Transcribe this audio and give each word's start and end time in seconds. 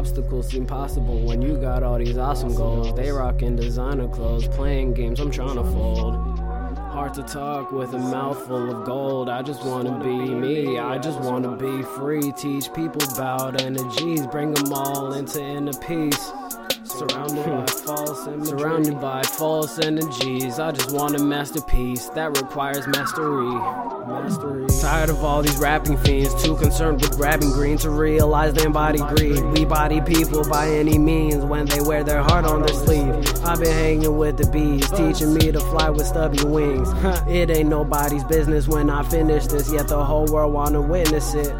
obstacles 0.00 0.48
seem 0.48 0.66
possible 0.66 1.20
when 1.26 1.42
you 1.42 1.58
got 1.58 1.82
all 1.82 1.98
these 1.98 2.16
awesome 2.16 2.54
goals. 2.54 2.94
They 2.94 3.10
rockin' 3.10 3.54
designer 3.56 4.08
clothes, 4.08 4.48
playing 4.48 4.94
games 4.94 5.20
I'm 5.20 5.30
trying 5.30 5.56
to 5.56 5.64
fold. 5.64 6.14
Hard 6.90 7.14
to 7.14 7.22
talk 7.22 7.70
with 7.70 7.92
a 7.92 7.98
mouthful 7.98 8.70
of 8.70 8.86
gold. 8.86 9.28
I 9.28 9.42
just 9.42 9.64
wanna 9.64 10.02
be 10.02 10.16
me, 10.16 10.78
I 10.78 10.98
just 10.98 11.20
wanna 11.20 11.56
be 11.56 11.82
free. 11.82 12.32
Teach 12.32 12.72
people 12.72 13.02
about 13.12 13.60
energies, 13.60 14.26
bring 14.28 14.54
them 14.54 14.72
all 14.72 15.12
into 15.12 15.42
inner 15.42 15.74
peace. 15.74 16.32
Surrounded 16.84 17.44
by. 17.66 17.69
Surrounded 18.14 19.00
by 19.00 19.22
false 19.22 19.78
energies. 19.78 20.58
I 20.58 20.72
just 20.72 20.90
want 20.90 21.14
a 21.14 21.22
masterpiece 21.22 22.08
that 22.10 22.36
requires 22.36 22.84
mastery. 22.88 23.46
Mastery. 23.46 24.66
Tired 24.80 25.10
of 25.10 25.22
all 25.22 25.42
these 25.42 25.56
rapping 25.58 25.96
fiends, 25.98 26.42
too 26.42 26.56
concerned 26.56 27.00
with 27.00 27.16
grabbing 27.16 27.52
green 27.52 27.78
to 27.78 27.90
realize 27.90 28.52
they 28.54 28.64
embody 28.64 28.98
greed. 28.98 29.44
We 29.44 29.64
body 29.64 30.00
people 30.00 30.42
by 30.48 30.68
any 30.70 30.98
means 30.98 31.44
when 31.44 31.66
they 31.66 31.80
wear 31.80 32.02
their 32.02 32.22
heart 32.22 32.46
on 32.46 32.62
their 32.62 32.74
sleeve. 32.74 33.14
I've 33.44 33.60
been 33.60 33.72
hanging 33.72 34.16
with 34.16 34.38
the 34.38 34.46
bees, 34.50 34.90
teaching 34.90 35.32
me 35.32 35.52
to 35.52 35.60
fly 35.60 35.90
with 35.90 36.06
stubby 36.06 36.42
wings. 36.42 36.88
It 37.28 37.48
ain't 37.50 37.68
nobody's 37.68 38.24
business 38.24 38.66
when 38.66 38.90
I 38.90 39.04
finish 39.04 39.46
this, 39.46 39.72
yet 39.72 39.86
the 39.86 40.04
whole 40.04 40.26
world 40.26 40.52
wanna 40.52 40.80
witness 40.80 41.34
it. 41.34 41.54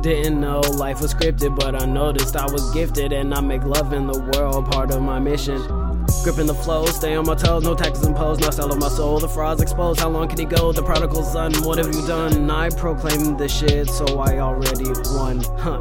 Didn't 0.00 0.40
know 0.40 0.60
life 0.60 1.00
was 1.00 1.14
scripted, 1.14 1.56
but 1.58 1.80
I 1.80 1.86
noticed 1.86 2.36
I 2.36 2.44
was 2.44 2.70
gifted, 2.72 3.12
and 3.12 3.32
I 3.32 3.40
make 3.40 3.64
love 3.64 3.92
in 3.94 4.06
the 4.06 4.18
world 4.18 4.66
part 4.70 4.90
of 4.90 5.00
my 5.00 5.18
mission. 5.18 5.56
Gripping 6.22 6.46
the 6.46 6.54
flow, 6.54 6.84
stay 6.86 7.14
on 7.14 7.24
my 7.24 7.34
toes, 7.34 7.64
no 7.64 7.74
taxes 7.74 8.06
imposed, 8.06 8.40
not 8.42 8.52
selling 8.52 8.78
my 8.78 8.88
soul. 8.88 9.18
The 9.18 9.28
frauds 9.28 9.62
exposed, 9.62 9.98
how 10.00 10.10
long 10.10 10.28
can 10.28 10.38
he 10.38 10.44
go? 10.44 10.70
The 10.72 10.82
prodigal 10.82 11.22
son, 11.22 11.52
what 11.62 11.78
have 11.78 11.94
you 11.94 12.06
done? 12.06 12.50
I 12.50 12.68
proclaim 12.70 13.36
the 13.36 13.48
shit, 13.48 13.88
so 13.88 14.18
I 14.18 14.38
already 14.38 14.90
won. 15.14 15.40
Huh. 15.58 15.80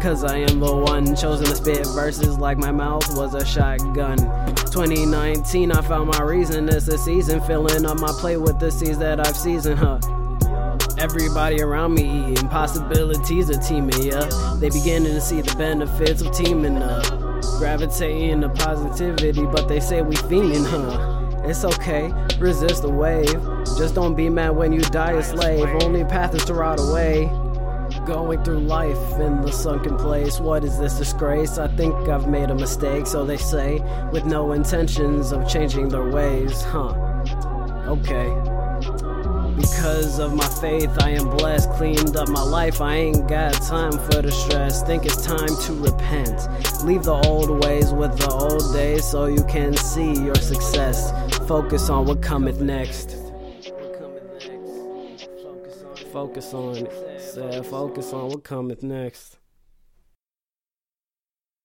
Cause 0.00 0.22
I 0.22 0.38
am 0.38 0.60
the 0.60 0.74
one 0.74 1.16
chosen 1.16 1.46
to 1.46 1.54
spit 1.54 1.86
verses 1.94 2.38
like 2.38 2.58
my 2.58 2.70
mouth 2.70 3.16
was 3.16 3.34
a 3.34 3.46
shotgun. 3.46 4.18
2019, 4.56 5.72
I 5.72 5.80
found 5.80 6.10
my 6.10 6.20
reason. 6.20 6.68
It's 6.68 6.86
the 6.86 6.98
season, 6.98 7.40
filling 7.40 7.86
up 7.86 7.98
my 7.98 8.12
plate 8.20 8.36
with 8.36 8.58
the 8.60 8.70
seeds 8.70 8.98
that 8.98 9.26
I've 9.26 9.36
seasoned, 9.36 9.78
huh? 9.78 9.98
Everybody 11.04 11.60
around 11.60 11.92
me 11.92 12.32
eating 12.32 12.48
possibilities 12.48 13.50
of 13.50 13.62
teaming, 13.62 14.14
up. 14.14 14.58
They 14.58 14.70
beginning 14.70 15.12
to 15.12 15.20
see 15.20 15.42
the 15.42 15.54
benefits 15.56 16.22
of 16.22 16.34
teaming 16.34 16.78
up. 16.78 17.04
Gravitating 17.58 18.40
to 18.40 18.48
positivity, 18.48 19.44
but 19.44 19.68
they 19.68 19.80
say 19.80 20.00
we 20.00 20.16
fiending, 20.16 20.64
huh? 20.64 21.46
It's 21.46 21.62
okay, 21.62 22.10
resist 22.38 22.80
the 22.80 22.88
wave. 22.88 23.38
Just 23.76 23.94
don't 23.94 24.14
be 24.14 24.30
mad 24.30 24.56
when 24.56 24.72
you 24.72 24.80
die 24.80 25.12
a 25.12 25.22
slave. 25.22 25.68
Only 25.82 26.04
path 26.04 26.34
is 26.34 26.42
to 26.46 26.54
rot 26.54 26.80
away. 26.80 27.26
Going 28.06 28.42
through 28.42 28.60
life 28.60 29.20
in 29.20 29.42
the 29.42 29.52
sunken 29.52 29.98
place. 29.98 30.40
What 30.40 30.64
is 30.64 30.78
this 30.78 30.94
disgrace? 30.94 31.58
I 31.58 31.68
think 31.76 31.94
I've 32.08 32.28
made 32.28 32.48
a 32.48 32.54
mistake, 32.54 33.06
so 33.06 33.26
they 33.26 33.36
say, 33.36 33.82
with 34.10 34.24
no 34.24 34.52
intentions 34.52 35.32
of 35.32 35.46
changing 35.46 35.90
their 35.90 36.08
ways, 36.08 36.62
huh? 36.62 36.94
Okay. 37.88 38.53
Because 39.56 40.18
of 40.18 40.34
my 40.34 40.48
faith, 40.60 40.90
I 41.00 41.10
am 41.10 41.28
blessed. 41.30 41.70
Cleaned 41.72 42.16
up 42.16 42.28
my 42.28 42.42
life, 42.42 42.80
I 42.80 42.96
ain't 42.96 43.28
got 43.28 43.52
time 43.54 43.92
for 43.92 44.20
the 44.20 44.32
stress. 44.32 44.82
Think 44.82 45.06
it's 45.06 45.24
time 45.24 45.46
to 45.46 45.72
repent. 45.74 46.48
Leave 46.84 47.04
the 47.04 47.14
old 47.26 47.64
ways 47.64 47.92
with 47.92 48.18
the 48.18 48.28
old 48.30 48.72
days 48.74 49.04
so 49.04 49.26
you 49.26 49.44
can 49.44 49.76
see 49.76 50.12
your 50.14 50.34
success. 50.34 51.12
Focus 51.46 51.88
on 51.88 52.06
what 52.06 52.20
cometh 52.20 52.60
next. 52.60 53.16
Focus 56.12 56.54
on. 56.54 56.88
Said 57.18 57.66
focus 57.66 58.12
on 58.12 58.28
what 58.28 58.44
cometh 58.44 58.82
next. 58.82 59.38